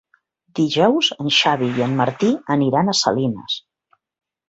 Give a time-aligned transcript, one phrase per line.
[0.59, 3.63] Dijous en Xavi i en Martí aniran a Salines.